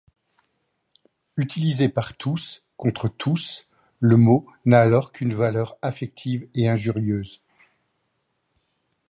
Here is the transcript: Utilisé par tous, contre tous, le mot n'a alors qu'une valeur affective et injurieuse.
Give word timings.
Utilisé 1.37 1.87
par 1.87 2.17
tous, 2.17 2.63
contre 2.75 3.07
tous, 3.07 3.67
le 3.99 4.17
mot 4.17 4.47
n'a 4.65 4.81
alors 4.81 5.11
qu'une 5.11 5.35
valeur 5.35 5.77
affective 5.83 6.49
et 6.55 6.67
injurieuse. 6.67 7.39